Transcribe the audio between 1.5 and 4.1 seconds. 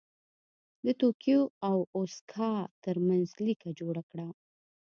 او اوساکا ترمنځ لیکه جوړه